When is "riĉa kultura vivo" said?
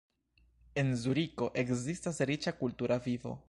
2.31-3.37